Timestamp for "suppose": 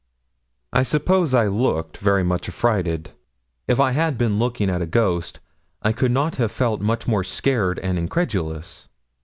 0.81-1.35